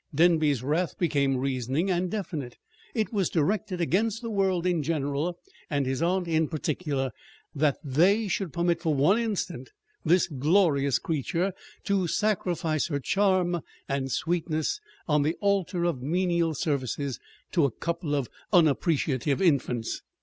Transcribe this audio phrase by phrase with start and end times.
[0.15, 2.57] Denby's wrath became reasoning and definite.
[2.95, 5.37] It was directed against the world in general,
[5.69, 7.11] and his aunt in particular,
[7.53, 9.69] that they should permit for one instant
[10.03, 11.53] this glorious creature
[11.83, 17.19] to sacrifice her charm and sweetness on the altar of menial services
[17.51, 20.01] to a couple of unappreciative infants.